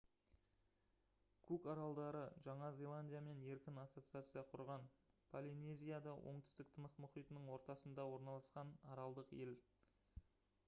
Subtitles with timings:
[1.47, 4.87] кук аралдары жаңа зеландиямен еркін ассоциация құрған
[5.35, 9.53] полинезияда оңтүстік тынық мұхитының ортасында орналасқан аралдық ел